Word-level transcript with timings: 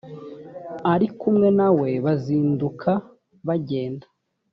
ari 0.93 1.07
kumwe 1.19 1.47
na 1.57 1.69
we 1.77 1.89
bazinduka 2.05 2.91
bagenda 3.47 4.07